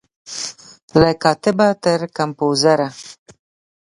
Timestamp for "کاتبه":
1.23-1.67